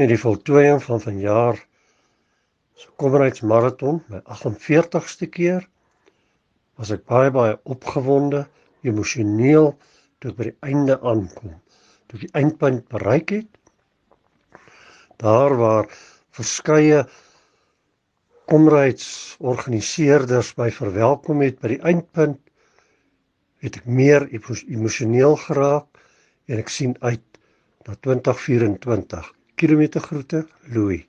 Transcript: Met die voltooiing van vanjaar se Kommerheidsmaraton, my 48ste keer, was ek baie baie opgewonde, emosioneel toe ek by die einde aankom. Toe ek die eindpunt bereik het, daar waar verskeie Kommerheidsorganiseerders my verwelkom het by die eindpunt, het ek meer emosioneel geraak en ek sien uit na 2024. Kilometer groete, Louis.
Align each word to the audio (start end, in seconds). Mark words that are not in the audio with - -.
Met 0.00 0.08
die 0.08 0.16
voltooiing 0.16 0.78
van 0.80 1.02
vanjaar 1.04 1.58
se 2.80 2.88
Kommerheidsmaraton, 2.96 3.98
my 4.08 4.22
48ste 4.24 5.28
keer, 5.28 5.68
was 6.80 6.88
ek 6.94 7.02
baie 7.12 7.28
baie 7.34 7.58
opgewonde, 7.74 8.40
emosioneel 8.88 9.68
toe 10.18 10.30
ek 10.30 10.38
by 10.38 10.44
die 10.48 10.60
einde 10.70 10.96
aankom. 10.96 11.52
Toe 12.08 12.16
ek 12.16 12.24
die 12.24 12.36
eindpunt 12.40 12.82
bereik 12.94 13.28
het, 13.36 13.50
daar 15.20 15.52
waar 15.60 15.86
verskeie 16.32 17.04
Kommerheidsorganiseerders 18.48 20.56
my 20.56 20.70
verwelkom 20.72 21.44
het 21.44 21.60
by 21.60 21.68
die 21.74 21.82
eindpunt, 21.92 22.40
het 23.60 23.76
ek 23.82 23.86
meer 24.00 24.24
emosioneel 24.32 25.36
geraak 25.44 25.86
en 26.48 26.56
ek 26.64 26.72
sien 26.72 26.96
uit 27.04 27.28
na 27.84 27.92
2024. 28.00 29.41
Kilometer 29.62 30.00
groete, 30.00 30.44
Louis. 30.74 31.06